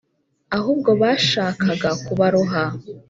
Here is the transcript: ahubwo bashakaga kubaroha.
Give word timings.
ahubwo 0.57 0.89
bashakaga 1.01 1.89
kubaroha. 2.05 2.63